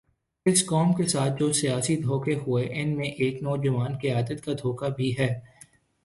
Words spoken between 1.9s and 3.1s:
دھوکے ہوئے، ان میں